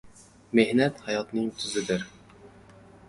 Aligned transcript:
•Mehnat― 0.59 0.97
hayotning 1.09 1.53
tuzidir. 1.59 2.09